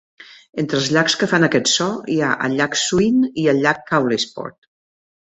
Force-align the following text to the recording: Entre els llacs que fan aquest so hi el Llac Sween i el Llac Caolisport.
Entre 0.61 0.77
els 0.83 0.87
llacs 0.93 1.15
que 1.23 1.27
fan 1.33 1.43
aquest 1.47 1.67
so 1.71 1.89
hi 2.13 2.17
el 2.29 2.55
Llac 2.61 2.77
Sween 2.83 3.19
i 3.43 3.43
el 3.53 3.61
Llac 3.67 3.83
Caolisport. 3.91 4.59